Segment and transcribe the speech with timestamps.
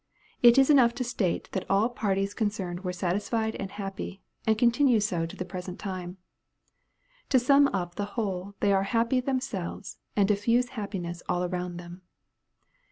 [0.41, 4.99] It is enough to state that all parties concerned were satisfied and happy, and continue
[4.99, 6.17] so to the present time.
[7.29, 12.01] To sum up the whole they are happy themselves, and diffuse happiness all around them.